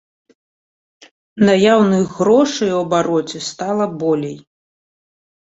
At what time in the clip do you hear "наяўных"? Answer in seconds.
1.49-2.05